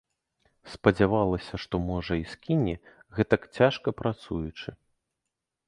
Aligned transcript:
Спадзявалася, 0.75 1.59
што, 1.65 1.75
можа, 1.91 2.13
і 2.23 2.25
скіне, 2.33 2.75
гэтак 3.21 3.47
цяжка 3.57 3.87
працуючы. 4.03 4.69